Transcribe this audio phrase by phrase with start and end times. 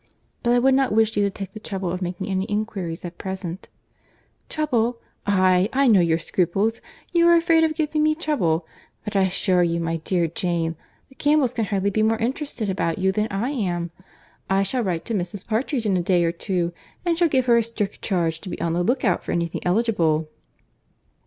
[0.41, 3.19] But I would not wish you to take the trouble of making any inquiries at
[3.19, 3.69] present."
[4.49, 4.97] "Trouble!
[5.27, 6.81] aye, I know your scruples.
[7.13, 8.65] You are afraid of giving me trouble;
[9.05, 10.75] but I assure you, my dear Jane,
[11.09, 13.91] the Campbells can hardly be more interested about you than I am.
[14.49, 15.45] I shall write to Mrs.
[15.45, 16.73] Partridge in a day or two,
[17.05, 19.45] and shall give her a strict charge to be on the look out for any
[19.45, 20.27] thing eligible."